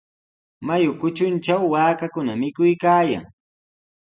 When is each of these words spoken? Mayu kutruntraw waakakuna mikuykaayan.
Mayu 0.67 0.91
kutruntraw 0.99 1.63
waakakuna 1.73 2.31
mikuykaayan. 2.41 3.25